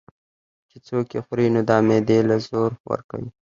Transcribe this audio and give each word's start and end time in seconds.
چې 0.69 0.77
څوک 0.87 1.07
ئې 1.15 1.19
خوري 1.25 1.47
نو 1.53 1.61
دا 1.69 1.77
معدې 1.87 2.19
له 2.29 2.35
زور 2.47 2.71
ورکوي 2.89 3.29